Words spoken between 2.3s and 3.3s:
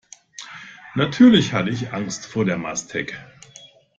der Mastek.